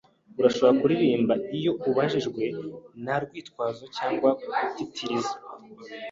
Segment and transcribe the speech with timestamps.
[0.39, 2.43] Urashobora kuririmba iyo ubajijwe,
[3.03, 4.29] nta rwitwazo cyangwa
[4.65, 5.35] gutitiriza,